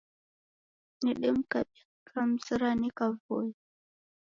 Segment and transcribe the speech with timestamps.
[1.03, 3.49] Nedemkabia nikamzra neka Voi.